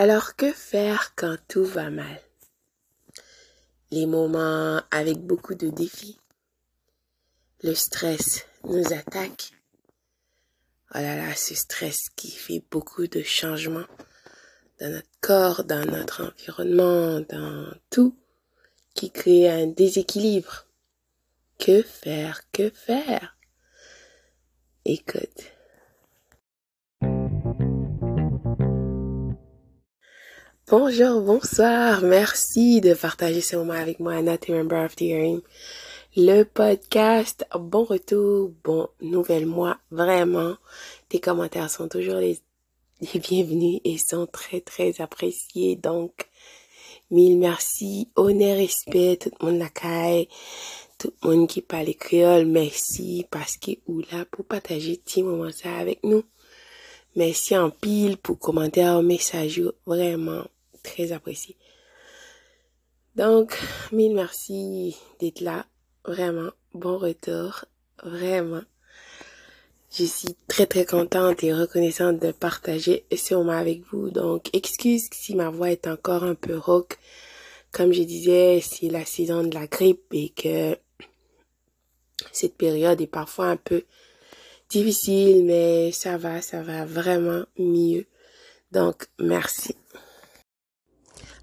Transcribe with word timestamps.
Alors 0.00 0.36
que 0.36 0.52
faire 0.52 1.12
quand 1.16 1.36
tout 1.48 1.64
va 1.64 1.90
mal? 1.90 2.20
Les 3.90 4.06
moments 4.06 4.80
avec 4.92 5.18
beaucoup 5.18 5.56
de 5.56 5.70
défis. 5.70 6.20
Le 7.64 7.74
stress 7.74 8.46
nous 8.62 8.92
attaque. 8.92 9.50
Oh 10.94 10.98
là 10.98 11.16
là, 11.16 11.34
ce 11.34 11.56
stress 11.56 12.10
qui 12.14 12.30
fait 12.30 12.62
beaucoup 12.70 13.08
de 13.08 13.24
changements 13.24 13.88
dans 14.78 14.92
notre 14.92 15.10
corps, 15.20 15.64
dans 15.64 15.84
notre 15.84 16.24
environnement, 16.24 17.18
dans 17.22 17.66
tout, 17.90 18.16
qui 18.94 19.10
crée 19.10 19.50
un 19.50 19.66
déséquilibre. 19.66 20.66
Que 21.58 21.82
faire? 21.82 22.48
Que 22.52 22.70
faire? 22.70 23.36
Écoute. 24.84 25.57
Bonjour, 30.70 31.22
bonsoir, 31.22 32.02
merci 32.02 32.82
de 32.82 32.92
partager 32.92 33.40
ce 33.40 33.56
moment 33.56 33.72
avec 33.72 34.00
moi, 34.00 34.16
Anna, 34.16 34.36
Member 34.50 34.84
of 34.84 34.96
the 34.96 35.00
Hearing. 35.00 35.40
Le 36.14 36.42
podcast, 36.42 37.46
bon 37.58 37.84
retour, 37.84 38.52
bon 38.64 38.86
nouvel 39.00 39.46
mois, 39.46 39.78
vraiment. 39.90 40.56
Tes 41.08 41.20
commentaires 41.20 41.70
sont 41.70 41.88
toujours 41.88 42.16
les, 42.16 42.38
bienvenus 43.14 43.80
et 43.82 43.96
sont 43.96 44.26
très, 44.26 44.60
très 44.60 45.00
appréciés. 45.00 45.74
Donc, 45.76 46.28
mille 47.10 47.38
merci, 47.38 48.10
honneur, 48.14 48.58
respect, 48.58 49.16
tout 49.22 49.30
le 49.40 49.46
monde 49.46 49.58
la 49.58 49.70
caille, 49.70 50.28
tout 50.98 51.14
le 51.22 51.30
monde 51.30 51.48
qui 51.48 51.62
parle 51.62 51.94
créole, 51.94 52.44
merci 52.44 53.24
parce 53.30 53.56
que 53.56 53.70
ou 53.86 54.00
là 54.12 54.26
pour 54.30 54.44
partager 54.44 54.98
petit 54.98 55.22
moment 55.22 55.50
ça 55.50 55.74
avec 55.78 56.04
nous. 56.04 56.24
Merci 57.16 57.56
en 57.56 57.70
pile 57.70 58.18
pour 58.18 58.38
commentaires, 58.38 59.02
messages, 59.02 59.62
vraiment 59.86 60.44
très 60.88 61.12
apprécié. 61.12 61.56
Donc, 63.16 63.58
mille 63.92 64.14
merci 64.14 64.96
d'être 65.20 65.40
là. 65.40 65.66
Vraiment, 66.04 66.50
bon 66.74 66.98
retour. 66.98 67.64
Vraiment. 68.02 68.62
Je 69.90 70.04
suis 70.04 70.36
très 70.46 70.66
très 70.66 70.84
contente 70.84 71.42
et 71.42 71.52
reconnaissante 71.52 72.20
de 72.20 72.30
partager 72.30 73.04
ce 73.14 73.34
moment 73.34 73.58
avec 73.58 73.82
vous. 73.90 74.10
Donc, 74.10 74.48
excuse 74.52 75.08
si 75.12 75.34
ma 75.34 75.50
voix 75.50 75.70
est 75.70 75.86
encore 75.86 76.24
un 76.24 76.34
peu 76.34 76.56
rauque. 76.56 76.98
Comme 77.72 77.92
je 77.92 78.02
disais, 78.02 78.60
c'est 78.62 78.88
la 78.88 79.04
saison 79.04 79.42
de 79.42 79.54
la 79.54 79.66
grippe 79.66 80.04
et 80.12 80.30
que 80.30 80.76
cette 82.32 82.56
période 82.56 83.00
est 83.00 83.06
parfois 83.06 83.46
un 83.46 83.56
peu 83.56 83.84
difficile, 84.68 85.44
mais 85.44 85.92
ça 85.92 86.18
va, 86.18 86.40
ça 86.40 86.62
va 86.62 86.84
vraiment 86.84 87.44
mieux. 87.58 88.06
Donc, 88.72 89.06
merci. 89.18 89.74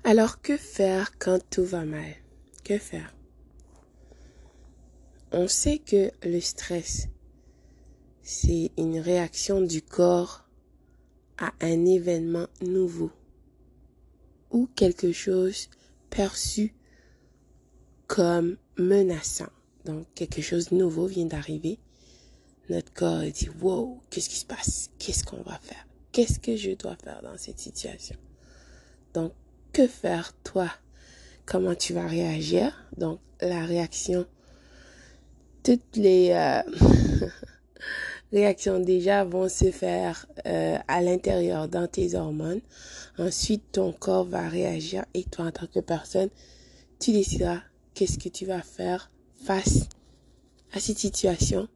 Alors 0.07 0.39
que 0.39 0.55
faire 0.55 1.17
quand 1.17 1.39
tout 1.49 1.65
va 1.65 1.83
mal? 1.83 2.13
Que 2.63 2.77
faire? 2.77 3.11
On 5.31 5.47
sait 5.47 5.79
que 5.79 6.11
le 6.21 6.39
stress, 6.41 7.07
c'est 8.21 8.71
une 8.77 8.99
réaction 8.99 9.61
du 9.61 9.81
corps 9.81 10.47
à 11.39 11.53
un 11.59 11.85
événement 11.87 12.45
nouveau 12.61 13.11
ou 14.51 14.67
quelque 14.75 15.11
chose 15.11 15.69
perçu 16.11 16.75
comme 18.05 18.57
menaçant. 18.77 19.49
Donc 19.85 20.05
quelque 20.13 20.43
chose 20.43 20.69
de 20.69 20.75
nouveau 20.75 21.07
vient 21.07 21.25
d'arriver. 21.25 21.79
Notre 22.69 22.93
corps 22.93 23.23
dit, 23.23 23.49
wow, 23.59 23.99
qu'est-ce 24.11 24.29
qui 24.29 24.37
se 24.37 24.45
passe? 24.45 24.91
Qu'est-ce 24.99 25.23
qu'on 25.23 25.41
va 25.41 25.57
faire? 25.57 25.87
Qu'est-ce 26.11 26.37
que 26.37 26.55
je 26.55 26.73
dois 26.73 26.95
faire 26.95 27.23
dans 27.23 27.39
cette 27.39 27.59
situation? 27.59 28.17
Donc 29.15 29.33
que 29.75 29.87
faire 29.87 30.31
toi? 30.45 30.69
Comment 31.45 31.75
tu 31.75 31.91
vas 31.91 32.07
réagir? 32.07 32.87
Donc 32.95 33.19
la 33.41 33.65
réaction, 33.65 34.25
toutes 35.63 35.97
les 35.97 36.29
euh, 36.31 36.61
réactions 38.31 38.79
déjà 38.79 39.25
vont 39.25 39.49
se 39.49 39.71
faire 39.71 40.27
euh, 40.45 40.77
à 40.87 41.01
l'intérieur 41.01 41.67
dans 41.67 41.87
tes 41.87 42.15
hormones. 42.15 42.61
Ensuite, 43.17 43.73
ton 43.73 43.91
corps 43.91 44.23
va 44.23 44.47
réagir 44.47 45.03
et 45.13 45.25
toi 45.25 45.47
en 45.47 45.51
tant 45.51 45.67
que 45.67 45.81
personne, 45.81 46.29
tu 46.97 47.11
décideras 47.11 47.59
qu'est-ce 47.95 48.17
que 48.17 48.29
tu 48.29 48.45
vas 48.45 48.61
faire 48.61 49.11
face 49.43 49.89
à 50.71 50.79
cette 50.79 50.99
situation, 50.99 51.67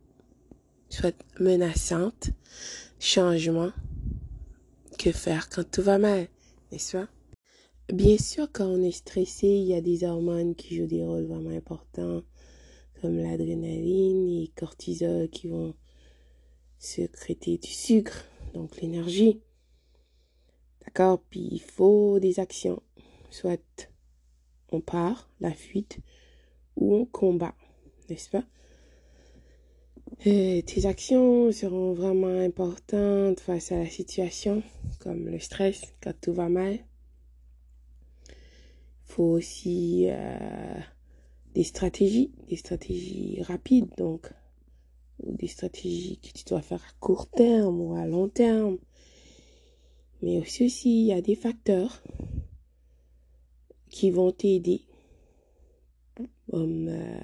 soit 0.88 1.22
menaçante, 1.38 2.30
changement, 2.98 3.72
que 4.98 5.12
faire 5.12 5.50
quand 5.50 5.70
tout 5.70 5.82
va 5.82 5.98
mal, 5.98 6.28
n'est-ce 6.72 6.96
pas? 6.96 7.08
Bien 7.94 8.20
sûr, 8.20 8.48
quand 8.52 8.68
on 8.68 8.84
est 8.84 8.92
stressé, 8.92 9.48
il 9.48 9.66
y 9.66 9.74
a 9.74 9.82
des 9.82 10.04
hormones 10.04 10.54
qui 10.54 10.76
jouent 10.76 10.86
des 10.86 11.04
rôles 11.04 11.26
vraiment 11.26 11.50
importants, 11.50 12.22
comme 13.02 13.18
l'adrénaline 13.18 14.44
et 14.44 14.52
cortisol 14.56 15.28
qui 15.30 15.48
vont 15.48 15.74
sécréter 16.78 17.58
du 17.58 17.72
sucre, 17.72 18.26
donc 18.54 18.80
l'énergie. 18.80 19.42
D'accord? 20.86 21.20
Puis 21.32 21.50
il 21.52 21.62
faut 21.62 22.20
des 22.20 22.40
actions. 22.40 22.80
Soit 23.32 23.88
on 24.72 24.82
part, 24.82 25.28
la 25.40 25.52
fuite, 25.52 25.98
ou 26.76 26.94
on 26.94 27.06
combat, 27.06 27.56
n'est-ce 28.08 28.30
pas? 28.30 28.44
Euh, 30.28 30.62
Tes 30.62 30.86
actions 30.86 31.52
seront 31.52 31.94
vraiment 31.94 32.28
importantes 32.28 33.40
face 33.40 33.72
à 33.72 33.80
la 33.80 33.90
situation, 33.90 34.62
comme 35.00 35.28
le 35.28 35.40
stress, 35.40 35.96
quand 36.04 36.14
tout 36.22 36.34
va 36.34 36.50
mal 36.50 36.78
faut 39.10 39.24
aussi 39.24 40.06
euh, 40.08 40.80
des 41.56 41.64
stratégies, 41.64 42.32
des 42.48 42.56
stratégies 42.56 43.42
rapides, 43.42 43.90
donc, 43.98 44.32
ou 45.24 45.36
des 45.36 45.48
stratégies 45.48 46.20
que 46.20 46.32
tu 46.32 46.46
dois 46.46 46.62
faire 46.62 46.84
à 46.84 46.94
court 47.00 47.28
terme 47.30 47.82
ou 47.82 47.96
à 47.96 48.06
long 48.06 48.30
terme. 48.30 48.78
Mais 50.22 50.38
aussi, 50.38 50.68
il 50.84 51.08
y 51.08 51.14
a 51.14 51.22
des 51.22 51.36
facteurs 51.36 52.04
qui 53.90 54.12
vont 54.12 54.32
t'aider 54.32 54.84
euh, 56.54 57.20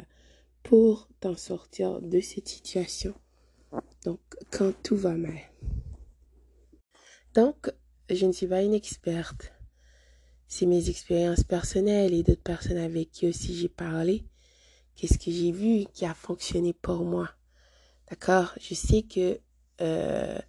pour 0.64 1.08
t'en 1.20 1.36
sortir 1.36 2.02
de 2.02 2.20
cette 2.20 2.48
situation. 2.48 3.14
Donc, 4.04 4.20
quand 4.52 4.74
tout 4.82 4.96
va 4.96 5.14
mal. 5.14 5.40
Donc, 7.36 7.72
je 8.10 8.26
ne 8.26 8.32
suis 8.32 8.48
pas 8.48 8.64
une 8.64 8.74
experte 8.74 9.55
c'est 10.56 10.66
mes 10.66 10.90
expériences 10.90 11.44
personnelles 11.44 12.14
et 12.14 12.24
d'autres 12.24 12.42
personnes 12.42 12.78
avec 12.78 13.12
qui 13.12 13.28
aussi 13.28 13.54
j'ai 13.54 13.68
parlé. 13.68 14.24
Qu'est-ce 14.96 15.18
que 15.20 15.30
j'ai 15.30 15.52
vu 15.52 15.86
qui 15.94 16.06
a 16.06 16.14
fonctionné 16.14 16.72
pour 16.72 17.04
moi? 17.04 17.30
D'accord? 18.10 18.54
Je 18.62 18.74
sais 18.74 19.02
que 19.02 19.38
euh, 19.82 20.40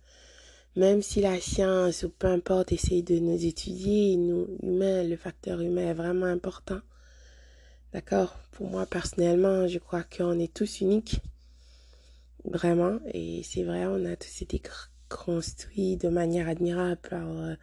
même 0.76 1.02
si 1.02 1.20
la 1.20 1.40
science 1.40 2.04
ou 2.04 2.10
peu 2.10 2.28
importe 2.28 2.70
essaye 2.70 3.02
de 3.02 3.18
nous 3.18 3.44
étudier, 3.44 4.14
nous, 4.16 4.46
humains, 4.62 5.02
le 5.02 5.16
facteur 5.16 5.60
humain 5.60 5.90
est 5.90 5.94
vraiment 5.94 6.26
important. 6.26 6.78
D'accord? 7.92 8.38
Pour 8.52 8.70
moi, 8.70 8.86
personnellement, 8.86 9.66
je 9.66 9.80
crois 9.80 10.04
qu'on 10.04 10.38
est 10.38 10.54
tous 10.54 10.82
uniques. 10.82 11.20
Vraiment. 12.44 13.00
Et 13.12 13.42
c'est 13.42 13.64
vrai, 13.64 13.86
on 13.86 14.04
a 14.04 14.14
tous 14.14 14.40
été 14.40 14.60
construit 15.08 15.96
de 15.96 16.08
manière 16.08 16.48
admirable 16.48 17.00
par 17.08 17.28
euh, 17.28 17.54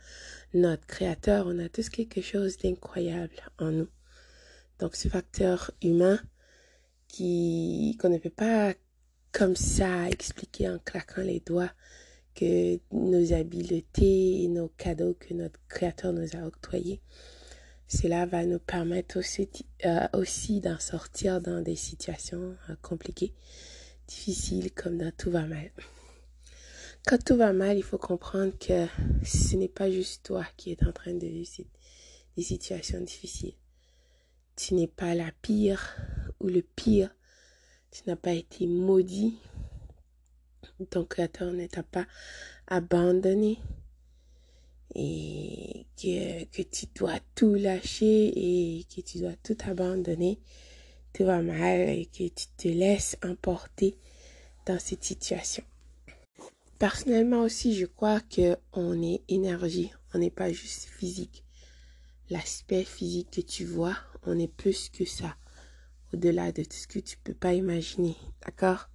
notre 0.54 0.86
Créateur. 0.86 1.46
On 1.48 1.60
a 1.60 1.70
tous 1.70 1.90
quelque 1.90 2.22
chose 2.22 2.58
d'incroyable 2.58 3.36
en 3.60 3.72
nous. 3.72 3.90
Donc 4.80 4.96
ce 4.96 5.08
facteur 5.08 5.72
humain 5.82 6.20
qui 7.08 7.98
qu'on 8.02 8.10
ne 8.10 8.18
peut 8.18 8.30
pas 8.30 8.74
comme 9.32 9.56
ça 9.56 10.10
expliquer 10.10 10.70
en 10.70 10.80
claquant 10.80 11.22
les 11.22 11.40
doigts 11.40 11.72
que 12.36 12.80
nos 12.92 13.34
habiletés 13.34 14.44
et 14.44 14.48
nos 14.48 14.70
cadeaux 14.70 15.16
que 15.20 15.34
notre 15.34 15.60
Créateur 15.68 16.14
nous 16.14 16.36
a 16.36 16.46
octroyés. 16.46 17.02
Cela 17.88 18.26
va 18.26 18.46
nous 18.46 18.60
permettre 18.60 19.20
aussi, 19.20 19.50
euh, 19.86 20.08
aussi 20.14 20.62
d'en 20.62 20.80
sortir 20.80 21.42
dans 21.42 21.62
des 21.62 21.76
situations 21.76 22.56
euh, 22.70 22.76
compliquées, 22.82 23.34
difficiles 24.08 24.72
comme 24.72 24.98
dans 24.98 25.12
tout 25.16 25.30
va 25.30 25.46
mal. 25.46 25.72
Quand 27.06 27.22
tout 27.22 27.36
va 27.36 27.52
mal, 27.52 27.78
il 27.78 27.84
faut 27.84 27.98
comprendre 27.98 28.58
que 28.58 28.88
ce 29.26 29.58
n'est 29.58 29.68
pas 29.68 29.92
juste 29.92 30.24
toi 30.24 30.46
qui 30.56 30.72
es 30.72 30.86
en 30.86 30.94
train 30.94 31.14
de 31.14 31.28
vivre 31.28 31.66
des 32.38 32.44
situations 32.44 33.02
difficiles. 33.02 33.56
Tu 34.56 34.74
n'es 34.74 34.88
pas 34.88 35.14
la 35.14 35.32
pire 35.42 35.98
ou 36.40 36.48
le 36.48 36.62
pire. 36.62 37.14
Tu 37.92 38.04
n'as 38.08 38.16
pas 38.16 38.32
été 38.32 38.68
maudit. 38.68 39.38
Ton 40.92 41.04
créateur 41.04 41.52
ne 41.52 41.68
t'a 41.68 41.84
pas 41.84 42.08
abandonné. 42.68 43.60
Et 44.96 45.86
que, 45.98 46.46
que 46.46 46.62
tu 46.62 46.86
dois 46.96 47.20
tout 47.36 47.56
lâcher 47.56 48.28
et 48.28 48.86
que 48.86 49.02
tu 49.02 49.18
dois 49.18 49.36
tout 49.44 49.58
abandonner. 49.68 50.40
Tout 51.12 51.26
va 51.26 51.42
mal 51.42 51.90
et 51.90 52.06
que 52.06 52.30
tu 52.30 52.46
te 52.56 52.70
laisses 52.70 53.18
emporter 53.24 53.98
dans 54.66 54.80
cette 54.80 55.04
situation. 55.04 55.66
Personnellement 56.80 57.42
aussi, 57.42 57.76
je 57.76 57.86
crois 57.86 58.20
que 58.22 58.58
on 58.74 59.02
est 59.02 59.24
énergie, 59.28 59.92
on 60.14 60.20
n'est 60.20 60.32
pas 60.32 60.52
juste 60.52 60.86
physique. 60.86 61.44
L'aspect 62.30 62.84
physique 62.84 63.32
que 63.32 63.42
tu 63.42 63.66
vois, 63.66 63.98
on 64.24 64.40
est 64.40 64.48
plus 64.48 64.90
que 64.90 65.06
ça, 65.06 65.36
au-delà 66.14 66.52
de 66.52 66.64
tout 66.64 66.78
ce 66.78 66.88
que 66.88 67.00
tu 67.00 67.18
peux 67.18 67.34
pas 67.34 67.54
imaginer, 67.54 68.16
d'accord? 68.46 68.90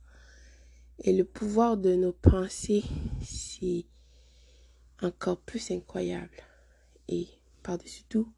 Et 1.05 1.13
le 1.13 1.25
pouvoir 1.25 1.77
de 1.77 1.95
nos 1.95 2.13
pensées, 2.13 2.83
c'est 3.23 3.87
encore 5.01 5.41
plus 5.41 5.71
incroyable. 5.71 6.37
Et 7.09 7.29
par-dessus 7.63 8.05
tout, 8.09 8.33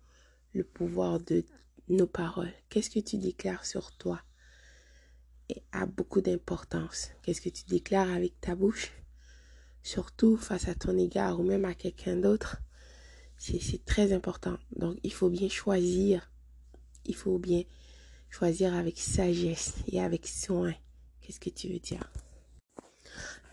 le 0.53 0.65
pouvoir 0.65 1.21
de 1.21 1.45
nos 1.89 2.07
paroles. 2.07 2.53
Qu'est-ce 2.69 2.91
que 2.91 3.01
tu 3.01 3.17
déclares 3.17 3.65
sur 3.65 3.97
toi? 3.97 4.21
Et 5.49 5.63
a 5.73 5.87
beaucoup 5.87 6.21
d'importance. 6.21 7.11
Qu'est-ce 7.23 7.41
que 7.41 7.49
tu 7.49 7.65
déclares 7.65 8.11
avec 8.11 8.41
ta 8.41 8.55
bouche? 8.55 8.93
Surtout 9.83 10.37
face 10.37 10.69
à 10.69 10.75
ton 10.75 10.97
égard 10.99 11.41
ou 11.41 11.43
même 11.43 11.65
à 11.65 11.75
quelqu'un 11.75 12.17
d'autre. 12.17 12.59
C'est 13.37 13.85
très 13.85 14.13
important. 14.13 14.59
Donc, 14.77 14.99
il 15.03 15.13
faut 15.13 15.31
bien 15.31 15.49
choisir. 15.49 16.31
Il 17.07 17.15
faut 17.15 17.39
bien 17.39 17.63
choisir 18.29 18.75
avec 18.75 18.99
sagesse 18.99 19.75
et 19.89 20.01
avec 20.01 20.27
soin. 20.27 20.75
Qu'est-ce 21.21 21.41
que 21.41 21.51
tu 21.51 21.69
veux 21.69 21.79
dire? 21.79 22.13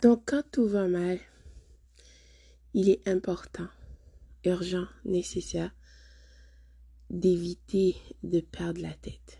Donc, 0.01 0.23
quand 0.25 0.43
tout 0.51 0.67
va 0.67 0.87
mal, 0.87 1.19
il 2.73 2.89
est 2.89 3.07
important, 3.07 3.67
urgent, 4.43 4.87
nécessaire 5.05 5.71
d'éviter 7.09 7.95
de 8.23 8.41
perdre 8.41 8.81
la 8.81 8.93
tête. 8.93 9.39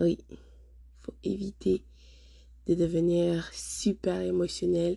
Oui, 0.00 0.18
il 0.30 0.38
faut 1.00 1.14
éviter 1.22 1.84
de 2.66 2.74
devenir 2.74 3.52
super 3.52 4.20
émotionnel, 4.20 4.96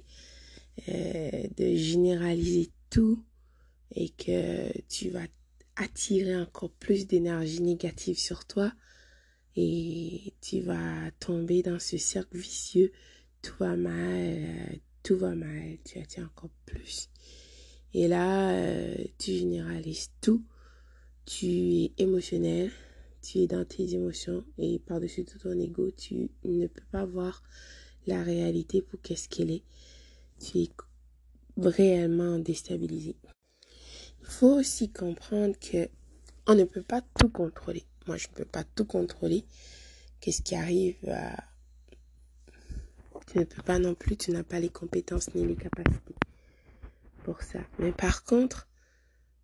euh, 0.89 1.47
de 1.57 1.75
généraliser 1.75 2.69
tout 2.89 3.23
et 3.93 4.09
que 4.09 4.71
tu 4.87 5.09
vas 5.09 5.25
attirer 5.75 6.35
encore 6.37 6.71
plus 6.71 7.07
d'énergie 7.07 7.61
négative 7.61 8.17
sur 8.17 8.45
toi 8.45 8.71
et 9.55 10.33
tu 10.41 10.61
vas 10.61 11.11
tomber 11.19 11.63
dans 11.63 11.79
ce 11.79 11.97
cercle 11.97 12.37
vicieux. 12.37 12.91
Tout 13.41 13.55
va 13.59 13.75
mal, 13.75 13.93
euh, 13.93 14.75
tout 15.03 15.17
va 15.17 15.33
mal, 15.33 15.77
tu 15.85 15.99
attires 15.99 16.25
encore 16.25 16.49
plus. 16.65 17.09
Et 17.93 18.07
là, 18.07 18.51
euh, 18.51 18.95
tu 19.17 19.31
généralises 19.33 20.11
tout. 20.19 20.43
Tu 21.25 21.47
es 21.47 21.91
émotionnel, 21.97 22.71
tu 23.21 23.39
es 23.39 23.47
dans 23.47 23.65
tes 23.65 23.93
émotions 23.93 24.43
et 24.57 24.79
par-dessus 24.79 25.25
tout 25.25 25.39
ton 25.39 25.57
ego, 25.59 25.89
tu 25.91 26.29
ne 26.43 26.67
peux 26.67 26.83
pas 26.91 27.05
voir 27.05 27.41
la 28.05 28.21
réalité 28.21 28.81
pour 28.81 29.01
qu'est-ce 29.01 29.27
qu'elle 29.27 29.49
est. 29.49 29.63
Tu 30.39 30.59
es 30.59 30.69
réellement 31.57 32.39
déstabilisé. 32.39 33.15
Il 34.21 34.27
faut 34.27 34.59
aussi 34.59 34.91
comprendre 34.91 35.55
que 35.59 35.89
on 36.47 36.55
ne 36.55 36.63
peut 36.63 36.83
pas 36.83 37.01
tout 37.19 37.29
contrôler. 37.29 37.85
Moi, 38.07 38.17
je 38.17 38.27
ne 38.27 38.33
peux 38.33 38.45
pas 38.45 38.63
tout 38.63 38.85
contrôler. 38.85 39.45
Qu'est-ce 40.19 40.41
qui 40.41 40.55
arrive 40.55 40.95
Tu 43.27 43.39
ne 43.39 43.43
peux 43.43 43.63
pas 43.63 43.79
non 43.79 43.95
plus, 43.95 44.17
tu 44.17 44.31
n'as 44.31 44.43
pas 44.43 44.59
les 44.59 44.69
compétences 44.69 45.33
ni 45.33 45.45
les 45.45 45.55
capacités 45.55 46.15
pour 47.25 47.41
ça. 47.41 47.59
Mais 47.79 47.91
par 47.91 48.23
contre, 48.23 48.67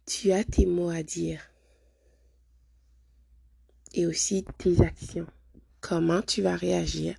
tu 0.06 0.32
as 0.32 0.44
tes 0.44 0.66
mots 0.66 0.90
à 0.90 1.04
dire. 1.04 1.42
Et 3.94 4.06
aussi 4.06 4.46
tes 4.58 4.82
actions. 4.82 5.28
Comment 5.82 6.22
tu 6.22 6.42
vas 6.42 6.56
réagir 6.56 7.16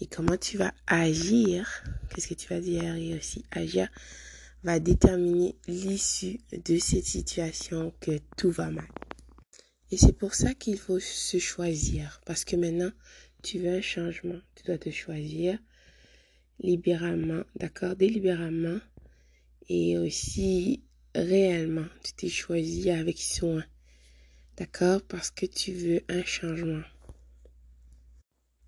et 0.00 0.06
comment 0.06 0.36
tu 0.36 0.56
vas 0.56 0.72
agir. 0.86 1.84
Qu'est-ce 2.10 2.28
que 2.28 2.34
tu 2.34 2.48
vas 2.48 2.60
dire 2.60 2.94
et 2.96 3.16
aussi 3.16 3.44
agir 3.50 3.88
va 4.62 4.78
déterminer 4.78 5.56
l'issue 5.68 6.40
de 6.52 6.78
cette 6.78 7.06
situation 7.06 7.94
que 8.00 8.18
tout 8.36 8.50
va 8.50 8.70
mal. 8.70 8.88
Et 9.90 9.96
c'est 9.96 10.16
pour 10.16 10.34
ça 10.34 10.54
qu'il 10.54 10.78
faut 10.78 11.00
se 11.00 11.38
choisir. 11.38 12.20
Parce 12.24 12.44
que 12.44 12.56
maintenant, 12.56 12.92
tu 13.42 13.58
veux 13.58 13.76
un 13.76 13.80
changement. 13.80 14.38
Tu 14.54 14.64
dois 14.64 14.78
te 14.78 14.90
choisir 14.90 15.58
libéralement, 16.60 17.42
d'accord? 17.56 17.96
Délibérément 17.96 18.78
et 19.68 19.98
aussi 19.98 20.82
réellement, 21.14 21.86
tu 22.04 22.12
t'es 22.12 22.28
choisi 22.28 22.90
avec 22.90 23.18
soin. 23.18 23.64
D'accord? 24.56 25.00
Parce 25.02 25.30
que 25.30 25.46
tu 25.46 25.72
veux 25.72 26.02
un 26.08 26.24
changement. 26.24 26.82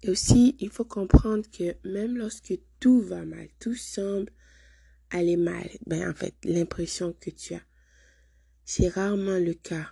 Et 0.03 0.11
aussi, 0.11 0.57
il 0.59 0.71
faut 0.71 0.85
comprendre 0.85 1.45
que 1.51 1.77
même 1.89 2.17
lorsque 2.17 2.59
tout 2.81 3.01
va 3.01 3.25
mal, 3.25 3.49
tout 3.61 3.77
semble 3.77 4.33
aller 5.11 5.37
mal, 5.37 5.69
ben 5.87 6.11
en 6.11 6.15
fait, 6.15 6.35
l'impression 6.45 7.15
que 7.21 7.31
tu 7.31 7.55
as, 7.55 7.63
c'est 8.65 8.89
rarement 8.89 9.39
le 9.39 9.55
cas. 9.55 9.89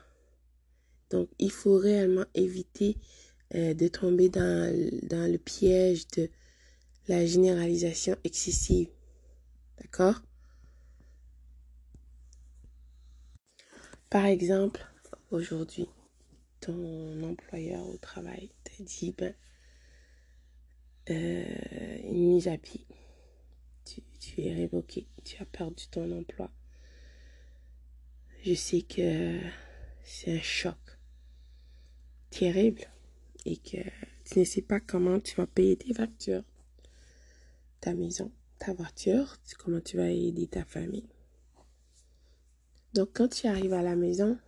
Donc, 1.10 1.28
il 1.38 1.52
faut 1.52 1.76
réellement 1.76 2.24
éviter 2.34 2.96
euh, 3.54 3.74
de 3.74 3.88
tomber 3.88 4.28
dans, 4.28 4.72
dans 5.02 5.30
le 5.30 5.38
piège 5.38 6.06
de 6.08 6.28
la 7.08 7.26
généralisation 7.26 8.16
excessive. 8.24 8.88
D'accord? 9.80 10.22
Par 14.08 14.26
exemple, 14.26 14.84
aujourd'hui, 15.30 15.88
ton 16.60 17.22
employeur 17.22 17.86
au 17.88 17.96
travail 17.98 18.50
t'a 18.64 18.82
dit, 18.82 19.14
ben, 19.16 19.34
euh, 21.10 21.98
une 22.04 22.28
mise 22.28 22.48
à 22.48 22.58
pied. 22.58 22.86
Tu, 23.84 24.02
tu, 24.18 24.42
es 24.42 24.54
révoqué, 24.54 25.06
tu 25.24 25.42
as 25.42 25.46
perdu 25.46 25.86
ton 25.90 26.10
emploi. 26.16 26.50
Je 28.44 28.54
sais 28.54 28.82
que 28.82 29.38
c'est 30.02 30.36
un 30.36 30.40
choc 30.40 30.78
terrible 32.30 32.82
et 33.44 33.56
que 33.56 33.78
tu 34.24 34.38
ne 34.38 34.44
sais 34.44 34.62
pas 34.62 34.80
comment 34.80 35.20
tu 35.20 35.36
vas 35.36 35.46
payer 35.46 35.76
tes 35.76 35.92
factures, 35.92 36.44
ta 37.80 37.94
maison, 37.94 38.30
ta 38.58 38.72
voiture, 38.72 39.36
comment 39.58 39.80
tu 39.80 39.96
vas 39.96 40.10
aider 40.10 40.46
ta 40.46 40.64
famille. 40.64 41.08
Donc, 42.94 43.10
quand 43.14 43.28
tu 43.28 43.46
arrives 43.46 43.72
à 43.72 43.82
la 43.82 43.96
maison, 43.96 44.38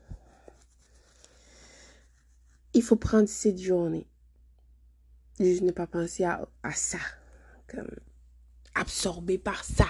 il 2.75 2.83
faut 2.83 2.97
prendre 2.97 3.29
cette 3.29 3.61
journée. 3.61 4.07
Je 5.39 5.63
n'ai 5.63 5.73
pas 5.73 5.87
pensé 5.87 6.25
à, 6.25 6.47
ça, 6.75 6.99
comme 7.67 7.91
absorbé 8.75 9.39
par 9.39 9.65
ça. 9.65 9.87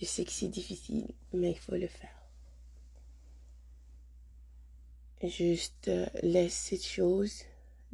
Je 0.00 0.06
sais 0.06 0.24
que 0.24 0.32
c'est 0.32 0.48
difficile, 0.48 1.08
mais 1.32 1.52
il 1.52 1.58
faut 1.58 1.76
le 1.76 1.86
faire. 1.86 2.18
Juste 5.22 5.86
euh, 5.88 6.06
laisse 6.22 6.54
cette 6.54 6.84
chose 6.84 7.42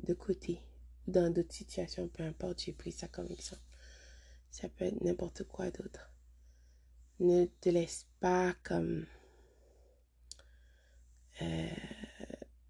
de 0.03 0.15
côté. 0.15 0.63
Dans 1.07 1.33
d'autres 1.33 1.55
situations, 1.55 2.09
peu 2.09 2.23
importe, 2.23 2.63
j'ai 2.65 2.73
pris 2.73 2.93
ça 2.93 3.09
comme 3.09 3.31
exemple. 3.31 3.63
Ça 4.51 4.69
peut 4.69 4.87
être 4.87 5.03
n'importe 5.03 5.45
quoi 5.45 5.71
d'autre. 5.71 6.11
Ne 7.21 7.47
te 7.61 7.69
laisse 7.69 8.07
pas 8.21 8.55
comme 8.63 9.05
euh, 11.43 11.69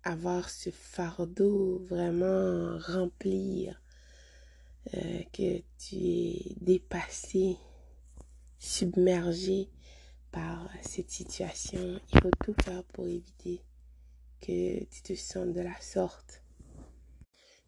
avoir 0.03 0.51
ce 0.51 0.71
fardeau 0.71 1.79
vraiment 1.89 2.79
remplir, 2.79 3.81
euh, 4.95 5.23
que 5.33 5.63
tu 5.79 5.97
es 5.97 6.55
dépassé, 6.61 7.57
submergé 8.59 9.69
par 10.31 10.69
cette 10.83 11.11
situation. 11.11 12.01
Il 12.13 12.21
faut 12.21 12.31
tout 12.45 12.55
faire 12.63 12.85
pour 12.85 13.07
éviter 13.07 13.63
que 14.41 14.85
tu 14.85 15.03
te 15.03 15.15
sentes 15.15 15.53
de 15.53 15.61
la 15.61 15.81
sorte. 15.81 16.43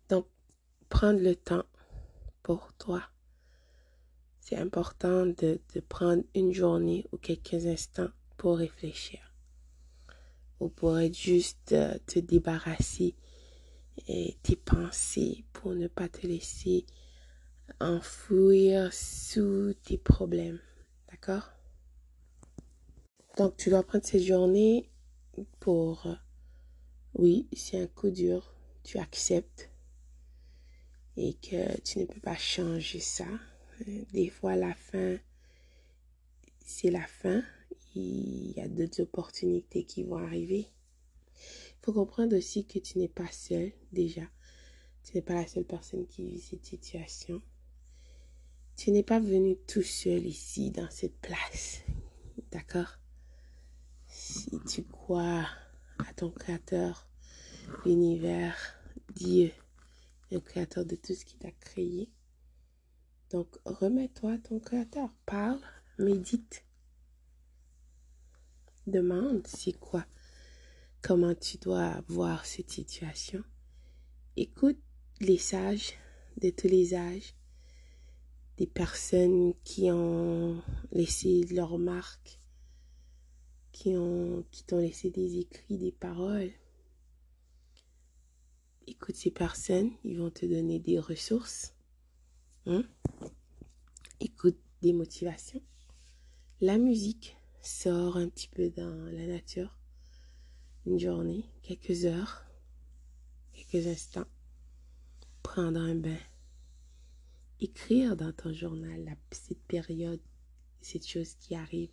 Donc, 0.09 0.27
prendre 0.89 1.21
le 1.21 1.37
temps 1.37 1.65
pour 2.43 2.73
toi. 2.75 3.03
C'est 4.41 4.57
important 4.57 5.27
de, 5.27 5.61
prendre 5.89 6.25
une 6.35 6.53
journée 6.53 7.07
ou 7.13 7.19
quelques 7.19 7.67
instants 7.67 8.11
pour 8.37 8.59
réfléchir 8.59 9.21
ou 10.59 10.69
pour 10.69 10.99
être 10.99 11.17
juste 11.17 11.73
euh, 11.73 11.97
te 12.07 12.19
débarrasser 12.19 13.15
et 14.09 14.37
tes 14.43 14.57
pensées 14.57 15.45
pour 15.53 15.75
ne 15.75 15.89
pas 15.89 16.09
te 16.09 16.27
laisser 16.27 16.85
enfouir 17.81 18.93
sous 18.93 19.75
tes 19.85 19.99
problèmes. 19.99 20.61
D'accord? 21.11 21.51
Donc 23.37 23.57
tu 23.57 23.71
dois 23.71 23.83
prendre 23.83 24.05
cette 24.05 24.23
journée 24.23 24.91
pour... 25.61 26.07
Euh, 26.07 26.15
oui, 27.15 27.49
c'est 27.53 27.81
un 27.81 27.87
coup 27.87 28.11
dur. 28.11 28.55
Tu 28.83 28.99
acceptes 28.99 29.71
et 31.17 31.35
que 31.35 31.81
tu 31.83 31.99
ne 31.99 32.07
peux 32.07 32.21
pas 32.21 32.37
changer 32.37 33.01
ça. 33.01 33.27
Des 34.13 34.29
fois, 34.29 34.57
la 34.57 34.75
fin, 34.75 35.17
c'est 36.65 36.91
la 36.91 37.07
fin 37.07 37.43
il 37.95 38.53
y 38.53 38.61
a 38.61 38.69
d'autres 38.69 39.03
opportunités 39.03 39.85
qui 39.85 40.05
vont 40.05 40.19
arriver. 40.19 40.67
Il 41.37 41.85
faut 41.85 41.93
comprendre 41.93 42.37
aussi 42.37 42.65
que 42.65 42.79
tu 42.79 42.99
n'es 42.99 43.09
pas 43.09 43.31
seul 43.33 43.73
déjà. 43.93 44.23
Tu 45.05 45.17
n'es 45.17 45.23
pas 45.23 45.35
la 45.35 45.47
seule 45.47 45.65
personne 45.65 46.07
qui 46.07 46.25
vit 46.25 46.41
cette 46.41 46.65
situation. 46.65 47.43
Tu 48.81 48.93
n'es 48.93 49.03
pas 49.03 49.21
venu 49.21 49.59
tout 49.67 49.83
seul 49.83 50.25
ici, 50.25 50.71
dans 50.71 50.89
cette 50.89 51.21
place. 51.21 51.83
D'accord? 52.51 52.99
Si 54.07 54.59
tu 54.67 54.85
crois 54.85 55.47
à 55.99 56.15
ton 56.17 56.31
Créateur, 56.31 57.07
l'univers, 57.85 58.57
Dieu, 59.15 59.51
le 60.31 60.41
Créateur 60.41 60.87
de 60.87 60.97
tout 60.97 61.13
ce 61.13 61.27
qui 61.27 61.37
t'a 61.37 61.51
créé, 61.51 62.09
donc 63.29 63.49
remets-toi 63.67 64.33
à 64.33 64.39
ton 64.39 64.59
Créateur. 64.59 65.11
Parle, 65.27 65.61
médite. 65.99 66.65
Demande 68.87 69.47
c'est 69.47 69.79
quoi, 69.79 70.07
comment 71.03 71.35
tu 71.35 71.59
dois 71.59 72.03
voir 72.09 72.47
cette 72.47 72.71
situation. 72.71 73.45
Écoute 74.39 74.81
les 75.21 75.37
sages 75.37 75.93
de 76.39 76.49
tous 76.49 76.69
les 76.69 76.95
âges, 76.95 77.35
des 78.61 78.67
personnes 78.67 79.55
qui 79.65 79.91
ont 79.91 80.63
laissé 80.93 81.47
leur 81.51 81.79
marque, 81.79 82.39
qui 83.73 83.95
qui 84.51 84.65
t'ont 84.65 84.77
laissé 84.77 85.09
des 85.09 85.39
écrits, 85.39 85.79
des 85.79 85.93
paroles. 85.93 86.51
Écoute 88.87 89.17
ces 89.17 89.31
personnes, 89.31 89.93
ils 90.05 90.19
vont 90.19 90.31
te 90.31 90.45
donner 90.45 90.79
des 90.79 90.99
ressources. 90.99 91.73
Hein? 92.67 92.85
Écoute 94.21 94.59
des 94.83 94.93
motivations. 94.93 95.63
La 96.61 96.77
musique 96.77 97.39
sort 97.63 98.19
un 98.19 98.29
petit 98.29 98.49
peu 98.49 98.69
dans 98.69 99.11
la 99.11 99.27
nature. 99.27 99.75
Une 100.85 100.99
journée, 100.99 101.47
quelques 101.63 102.05
heures, 102.05 102.45
quelques 103.55 103.87
instants. 103.87 104.29
Prendre 105.43 105.81
un 105.81 105.95
bain 105.95 106.19
écrire 107.61 108.17
dans 108.17 108.33
ton 108.33 108.53
journal 108.53 109.05
la 109.05 109.17
petite 109.29 109.63
période, 109.67 110.21
cette 110.81 111.07
chose 111.07 111.35
qui 111.35 111.55
arrive 111.55 111.91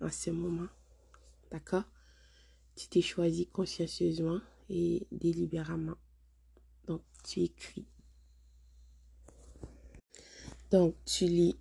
en 0.00 0.10
ce 0.10 0.30
moment. 0.30 0.68
D'accord? 1.50 1.84
Tu 2.76 2.88
t'es 2.88 3.02
choisi 3.02 3.46
consciencieusement 3.46 4.40
et 4.68 5.06
délibérément. 5.12 5.96
Donc, 6.86 7.02
tu 7.24 7.40
écris. 7.40 7.86
Donc, 10.70 10.94
tu 11.04 11.24
lis 11.24 11.56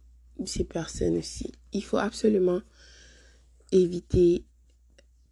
ces 0.46 0.64
personnes 0.64 1.18
aussi. 1.18 1.52
Il 1.74 1.84
faut 1.84 1.98
absolument 1.98 2.62
éviter 3.72 4.46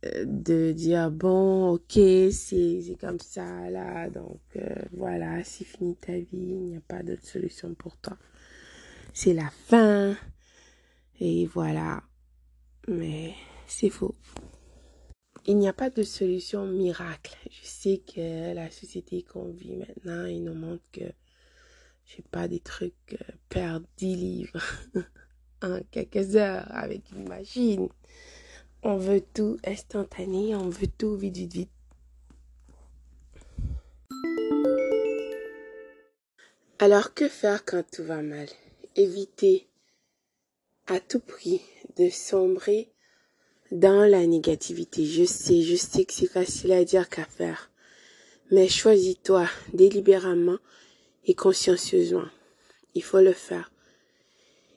de 0.03 0.71
dire 0.73 1.09
bon 1.11 1.69
ok 1.71 1.99
c'est 2.31 2.97
comme 2.99 3.19
ça 3.19 3.69
là 3.71 4.09
donc 4.09 4.39
euh, 4.55 4.75
voilà 4.91 5.43
c'est 5.43 5.65
fini 5.65 5.95
ta 5.95 6.13
vie 6.13 6.27
il 6.31 6.63
n'y 6.65 6.77
a 6.77 6.81
pas 6.81 7.03
d'autre 7.03 7.25
solution 7.25 7.73
pour 7.73 7.97
toi. 7.97 8.17
C'est 9.19 9.33
la 9.33 9.49
fin. 9.49 10.15
Et 11.19 11.47
voilà. 11.47 12.03
Mais 12.87 13.33
c'est 13.65 13.89
faux. 13.89 14.13
Il 15.47 15.57
n'y 15.57 15.67
a 15.67 15.73
pas 15.73 15.89
de 15.89 16.03
solution 16.03 16.67
miracle. 16.67 17.35
Je 17.49 17.67
sais 17.67 18.03
que 18.05 18.53
la 18.53 18.69
société 18.69 19.23
qu'on 19.23 19.49
vit 19.49 19.75
maintenant 19.75 20.25
il 20.25 20.43
nous 20.43 20.53
montre 20.53 20.83
que 20.91 21.05
je 22.05 22.17
sais 22.17 22.23
pas 22.29 22.47
des 22.47 22.59
trucs 22.59 22.93
euh, 23.13 23.33
perdre 23.49 23.87
10 23.97 24.15
livres 24.15 24.61
en 25.63 25.79
quelques 25.89 26.35
heures 26.35 26.67
avec 26.69 27.11
une 27.11 27.27
machine 27.27 27.89
on 28.83 28.97
veut 28.97 29.21
tout 29.33 29.57
instantané, 29.65 30.55
on 30.55 30.69
veut 30.69 30.87
tout 30.87 31.15
vite, 31.15 31.37
vite, 31.37 31.53
vite. 31.53 31.69
Alors 36.79 37.13
que 37.13 37.27
faire 37.27 37.65
quand 37.65 37.83
tout 37.91 38.03
va 38.03 38.21
mal? 38.21 38.47
Éviter 38.95 39.67
à 40.85 40.99
tout 40.99 41.19
prix 41.19 41.61
de 41.97 42.09
sombrer 42.09 42.91
dans 43.71 44.09
la 44.09 44.25
négativité. 44.25 45.05
Je 45.05 45.25
sais, 45.25 45.61
je 45.61 45.75
sais 45.75 46.05
que 46.05 46.13
c'est 46.13 46.27
facile 46.27 46.71
à 46.71 46.83
dire 46.83 47.09
qu'à 47.09 47.25
faire. 47.25 47.71
Mais 48.51 48.69
choisis-toi 48.69 49.47
délibérément 49.73 50.57
et 51.25 51.33
consciencieusement. 51.33 52.27
Il 52.93 53.03
faut 53.03 53.19
le 53.19 53.33
faire. 53.33 53.71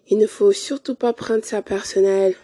Il 0.09 0.19
ne 0.19 0.27
faut 0.27 0.53
surtout 0.53 0.97
pas 0.97 1.13
prendre 1.13 1.45
ça 1.45 1.63
personnel 1.63 2.35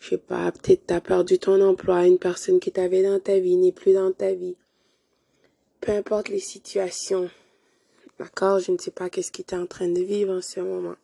je 0.00 0.10
sais 0.10 0.18
pas, 0.18 0.50
peut-être 0.50 0.86
t'as 0.86 1.00
perdu 1.00 1.38
ton 1.38 1.60
emploi, 1.60 2.06
une 2.06 2.18
personne 2.18 2.58
qui 2.58 2.72
t'avait 2.72 3.02
dans 3.02 3.20
ta 3.20 3.38
vie 3.38 3.56
n'est 3.56 3.70
plus 3.70 3.92
dans 3.92 4.12
ta 4.12 4.32
vie. 4.32 4.56
Peu 5.80 5.92
importe 5.92 6.30
les 6.30 6.40
situations. 6.40 7.30
D'accord? 8.18 8.58
Je 8.60 8.72
ne 8.72 8.78
sais 8.78 8.90
pas 8.90 9.10
qu'est-ce 9.10 9.30
qui 9.30 9.44
t'es 9.44 9.56
en 9.56 9.66
train 9.66 9.88
de 9.88 10.00
vivre 10.00 10.32
en 10.32 10.42
ce 10.42 10.60
moment. 10.60 10.96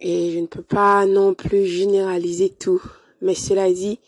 Et 0.00 0.32
je 0.32 0.38
ne 0.38 0.46
peux 0.46 0.62
pas 0.62 1.06
non 1.06 1.32
plus 1.32 1.64
généraliser 1.64 2.50
tout. 2.50 2.82
Mais 3.22 3.34
cela 3.34 3.72
dit, 3.72 3.98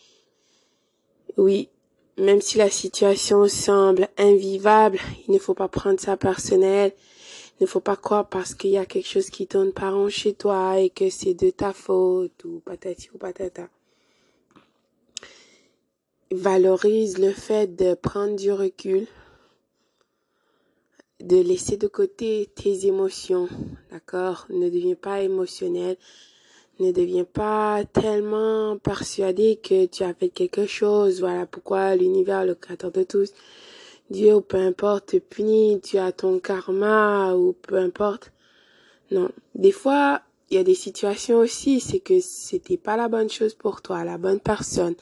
oui, 1.37 1.69
même 2.17 2.41
si 2.41 2.57
la 2.57 2.69
situation 2.69 3.47
semble 3.47 4.07
invivable, 4.17 4.99
il 5.27 5.33
ne 5.33 5.39
faut 5.39 5.53
pas 5.53 5.67
prendre 5.67 5.99
ça 5.99 6.15
personnel 6.15 6.93
ne 7.61 7.65
faut 7.65 7.79
pas 7.79 7.95
croire 7.95 8.27
parce 8.27 8.53
qu'il 8.53 8.71
y 8.71 8.77
a 8.77 8.85
quelque 8.85 9.07
chose 9.07 9.29
qui 9.29 9.47
tourne 9.47 9.71
pas 9.71 9.91
rond 9.91 10.09
chez 10.09 10.33
toi 10.33 10.79
et 10.79 10.89
que 10.89 11.09
c'est 11.09 11.33
de 11.33 11.49
ta 11.49 11.73
faute 11.73 12.43
ou 12.43 12.59
patati 12.59 13.09
ou 13.13 13.17
patata. 13.17 13.69
Valorise 16.31 17.17
le 17.17 17.31
fait 17.31 17.75
de 17.75 17.93
prendre 17.93 18.35
du 18.35 18.51
recul, 18.51 19.07
de 21.21 21.37
laisser 21.37 21.77
de 21.77 21.87
côté 21.87 22.49
tes 22.55 22.87
émotions, 22.87 23.47
d'accord? 23.91 24.47
Ne 24.49 24.69
deviens 24.69 24.95
pas 24.95 25.21
émotionnel, 25.21 25.97
ne 26.79 26.91
deviens 26.91 27.23
pas 27.23 27.85
tellement 27.85 28.77
persuadé 28.77 29.55
que 29.55 29.85
tu 29.85 30.03
as 30.03 30.13
fait 30.13 30.29
quelque 30.29 30.65
chose, 30.65 31.21
voilà 31.21 31.45
pourquoi 31.45 31.95
l'univers, 31.95 32.43
le 32.43 32.55
créateur 32.55 32.91
de 32.91 33.03
tous, 33.03 33.31
Dieu 34.09 34.39
peu 34.41 34.57
importe 34.57 35.07
te 35.07 35.17
punit, 35.17 35.81
tu 35.81 35.97
as 35.97 36.11
ton 36.11 36.39
karma 36.39 37.33
ou 37.33 37.53
peu 37.53 37.77
importe. 37.77 38.31
Non, 39.11 39.29
des 39.55 39.71
fois, 39.71 40.21
il 40.49 40.57
y 40.57 40.59
a 40.59 40.63
des 40.63 40.75
situations 40.75 41.39
aussi, 41.39 41.79
c'est 41.79 41.99
que 41.99 42.19
c'était 42.19 42.77
pas 42.77 42.97
la 42.97 43.07
bonne 43.07 43.29
chose 43.29 43.55
pour 43.55 43.81
toi, 43.81 44.03
la 44.03 44.17
bonne 44.17 44.39
personne, 44.39 44.95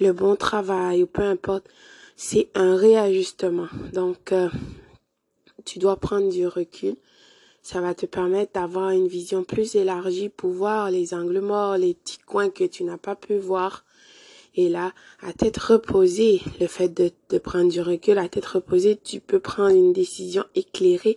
le 0.00 0.12
bon 0.12 0.36
travail 0.36 1.02
ou 1.02 1.06
peu 1.06 1.22
importe. 1.22 1.68
C'est 2.16 2.48
un 2.54 2.76
réajustement. 2.76 3.68
Donc, 3.92 4.32
euh, 4.32 4.48
tu 5.64 5.78
dois 5.78 5.96
prendre 5.96 6.28
du 6.30 6.46
recul. 6.46 6.96
Ça 7.62 7.80
va 7.80 7.94
te 7.94 8.06
permettre 8.06 8.52
d'avoir 8.52 8.90
une 8.90 9.08
vision 9.08 9.44
plus 9.44 9.74
élargie 9.74 10.28
pour 10.28 10.50
voir 10.50 10.90
les 10.90 11.12
angles 11.12 11.40
morts, 11.40 11.76
les 11.76 11.94
petits 11.94 12.18
coins 12.18 12.50
que 12.50 12.64
tu 12.64 12.82
n'as 12.84 12.98
pas 12.98 13.14
pu 13.14 13.36
voir 13.36 13.84
et 14.54 14.68
là, 14.68 14.92
à 15.20 15.32
tête 15.32 15.56
reposée, 15.56 16.40
le 16.60 16.66
fait 16.66 16.88
de, 16.88 17.10
de 17.30 17.38
prendre 17.38 17.70
du 17.70 17.80
recul, 17.80 18.18
à 18.18 18.28
tête 18.28 18.46
reposée, 18.46 18.96
tu 18.96 19.20
peux 19.20 19.40
prendre 19.40 19.74
une 19.74 19.92
décision 19.92 20.44
éclairée 20.54 21.16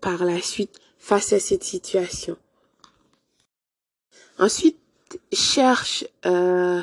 par 0.00 0.24
la 0.24 0.40
suite 0.40 0.80
face 0.98 1.32
à 1.32 1.40
cette 1.40 1.64
situation. 1.64 2.36
Ensuite, 4.38 4.78
cherche 5.32 6.04
euh, 6.26 6.82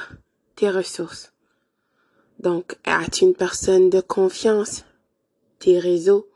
tes 0.55 0.69
ressources. 0.69 1.33
Donc, 2.39 2.75
as-tu 2.85 3.25
une 3.25 3.35
personne 3.35 3.89
de 3.89 4.01
confiance, 4.01 4.83
tes 5.59 5.77
réseaux, 5.77 6.27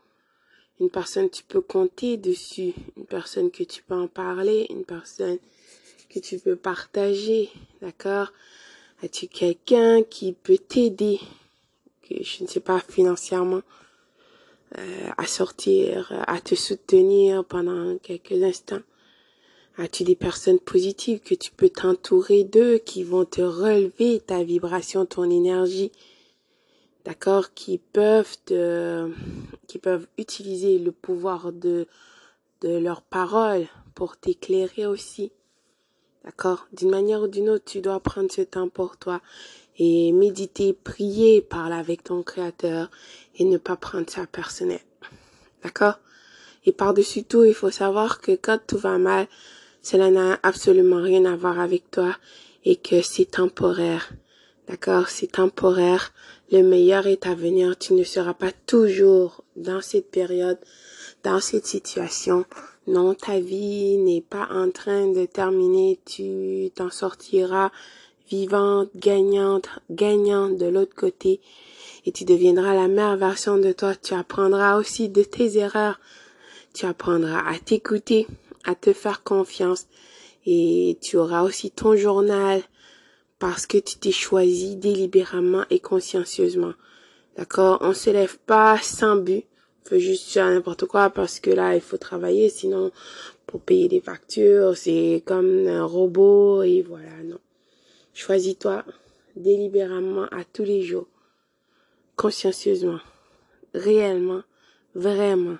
une 0.78 0.90
personne 0.90 1.30
tu 1.30 1.42
peux 1.42 1.60
compter 1.60 2.16
dessus, 2.16 2.74
une 2.96 3.06
personne 3.06 3.50
que 3.50 3.64
tu 3.64 3.82
peux 3.82 3.94
en 3.94 4.08
parler, 4.08 4.66
une 4.70 4.84
personne 4.84 5.38
que 6.10 6.18
tu 6.18 6.38
peux 6.38 6.56
partager, 6.56 7.50
d'accord? 7.80 8.32
As-tu 9.02 9.28
quelqu'un 9.28 10.02
qui 10.02 10.32
peut 10.32 10.56
t'aider, 10.56 11.20
que 12.08 12.22
je 12.22 12.42
ne 12.42 12.48
sais 12.48 12.60
pas 12.60 12.80
financièrement, 12.80 13.60
euh, 14.78 15.08
à 15.18 15.26
sortir, 15.26 16.12
à 16.26 16.40
te 16.40 16.54
soutenir 16.54 17.44
pendant 17.44 17.98
quelques 17.98 18.42
instants? 18.42 18.80
As-tu 19.76 20.04
des 20.04 20.16
personnes 20.16 20.58
positives 20.58 21.20
que 21.20 21.34
tu 21.34 21.50
peux 21.50 21.68
t'entourer 21.68 22.44
d'eux, 22.44 22.78
qui 22.78 23.02
vont 23.02 23.26
te 23.26 23.42
relever 23.42 24.20
ta 24.20 24.42
vibration, 24.42 25.04
ton 25.04 25.28
énergie, 25.28 25.92
d'accord, 27.04 27.52
qui 27.52 27.76
peuvent 27.76 28.38
te, 28.46 29.10
qui 29.66 29.78
peuvent 29.78 30.08
utiliser 30.16 30.78
le 30.78 30.92
pouvoir 30.92 31.52
de, 31.52 31.86
de 32.62 32.78
leurs 32.78 33.02
paroles 33.02 33.66
pour 33.94 34.16
t'éclairer 34.16 34.86
aussi? 34.86 35.32
D'accord? 36.26 36.66
D'une 36.72 36.90
manière 36.90 37.22
ou 37.22 37.28
d'une 37.28 37.48
autre, 37.48 37.64
tu 37.64 37.80
dois 37.80 38.00
prendre 38.00 38.30
ce 38.30 38.42
temps 38.42 38.68
pour 38.68 38.98
toi 38.98 39.22
et 39.78 40.12
méditer, 40.12 40.72
prier, 40.72 41.40
parler 41.40 41.76
avec 41.76 42.02
ton 42.04 42.22
créateur 42.22 42.90
et 43.36 43.44
ne 43.44 43.56
pas 43.58 43.76
prendre 43.76 44.10
ça 44.10 44.26
personnel. 44.26 44.80
D'accord? 45.62 46.00
Et 46.64 46.72
par-dessus 46.72 47.22
tout, 47.22 47.44
il 47.44 47.54
faut 47.54 47.70
savoir 47.70 48.20
que 48.20 48.32
quand 48.32 48.58
tout 48.66 48.78
va 48.78 48.98
mal, 48.98 49.28
cela 49.82 50.10
n'a 50.10 50.38
absolument 50.42 51.00
rien 51.00 51.24
à 51.24 51.36
voir 51.36 51.60
avec 51.60 51.90
toi 51.90 52.16
et 52.64 52.76
que 52.76 53.02
c'est 53.02 53.30
temporaire. 53.30 54.12
D'accord? 54.66 55.08
C'est 55.08 55.32
temporaire. 55.32 56.12
Le 56.50 56.62
meilleur 56.62 57.06
est 57.06 57.26
à 57.26 57.34
venir. 57.34 57.78
Tu 57.78 57.92
ne 57.94 58.02
seras 58.02 58.34
pas 58.34 58.50
toujours 58.66 59.44
dans 59.54 59.80
cette 59.80 60.10
période 60.10 60.58
dans 61.22 61.40
cette 61.40 61.66
situation. 61.66 62.44
Non, 62.86 63.14
ta 63.14 63.40
vie 63.40 63.96
n'est 63.98 64.20
pas 64.20 64.48
en 64.50 64.70
train 64.70 65.08
de 65.08 65.24
terminer. 65.26 65.98
Tu 66.04 66.70
t'en 66.74 66.90
sortiras 66.90 67.72
vivante, 68.30 68.90
gagnante, 68.94 69.68
gagnant 69.90 70.48
de 70.48 70.66
l'autre 70.66 70.94
côté. 70.94 71.40
Et 72.04 72.12
tu 72.12 72.24
deviendras 72.24 72.74
la 72.74 72.86
meilleure 72.86 73.16
version 73.16 73.58
de 73.58 73.72
toi. 73.72 73.96
Tu 73.96 74.14
apprendras 74.14 74.78
aussi 74.78 75.08
de 75.08 75.24
tes 75.24 75.58
erreurs. 75.58 75.98
Tu 76.74 76.86
apprendras 76.86 77.40
à 77.48 77.58
t'écouter, 77.58 78.28
à 78.64 78.76
te 78.76 78.92
faire 78.92 79.24
confiance. 79.24 79.86
Et 80.44 80.96
tu 81.02 81.16
auras 81.16 81.42
aussi 81.42 81.72
ton 81.72 81.96
journal 81.96 82.62
parce 83.40 83.66
que 83.66 83.78
tu 83.78 83.98
t'es 83.98 84.12
choisi 84.12 84.76
délibérément 84.76 85.64
et 85.70 85.80
consciencieusement. 85.80 86.72
D'accord? 87.36 87.78
On 87.80 87.92
se 87.92 88.10
lève 88.10 88.38
pas 88.46 88.78
sans 88.80 89.16
but. 89.16 89.44
Fait 89.86 90.00
juste 90.00 90.32
faire 90.32 90.50
n'importe 90.50 90.86
quoi 90.86 91.10
parce 91.10 91.38
que 91.38 91.50
là, 91.50 91.76
il 91.76 91.80
faut 91.80 91.96
travailler. 91.96 92.48
Sinon, 92.48 92.90
pour 93.46 93.60
payer 93.60 93.86
des 93.86 94.00
factures, 94.00 94.76
c'est 94.76 95.22
comme 95.24 95.68
un 95.68 95.84
robot 95.84 96.64
et 96.64 96.82
voilà, 96.82 97.22
non. 97.24 97.38
Choisis-toi 98.12 98.84
délibérément 99.36 100.24
à 100.32 100.42
tous 100.44 100.64
les 100.64 100.82
jours, 100.82 101.06
consciencieusement, 102.16 102.98
réellement, 103.74 104.42
vraiment. 104.94 105.58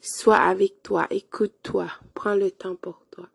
Sois 0.00 0.36
avec 0.36 0.82
toi, 0.82 1.06
écoute-toi, 1.10 1.88
prends 2.14 2.36
le 2.36 2.50
temps 2.50 2.76
pour 2.76 3.02
toi. 3.10 3.28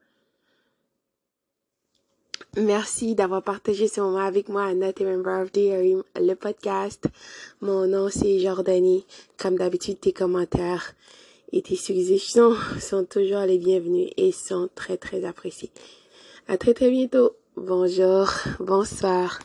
Merci 2.57 3.13
d'avoir 3.13 3.43
partagé 3.43 3.87
ce 3.87 4.01
moment 4.01 4.25
avec 4.25 4.49
moi 4.49 4.63
à 4.63 4.73
Not 4.73 4.89
of 4.89 5.51
le 6.19 6.33
podcast. 6.33 7.05
Mon 7.61 7.85
nom 7.85 8.09
c'est 8.09 8.39
Jordanie. 8.39 9.05
Comme 9.37 9.55
d'habitude, 9.55 9.99
tes 9.99 10.13
commentaires 10.13 10.93
et 11.51 11.61
tes 11.61 11.75
suggestions 11.75 12.55
sont 12.79 13.05
toujours 13.05 13.41
les 13.41 13.59
bienvenus 13.59 14.09
et 14.17 14.31
sont 14.31 14.67
très 14.73 14.97
très 14.97 15.25
appréciés. 15.25 15.71
À 16.47 16.57
très 16.57 16.73
très 16.73 16.89
bientôt. 16.89 17.35
Bonjour, 17.55 18.31
bonsoir. 18.59 19.39